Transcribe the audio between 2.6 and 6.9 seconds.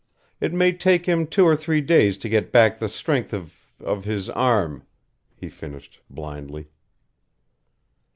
the strength of of his arm," he finished, blindly.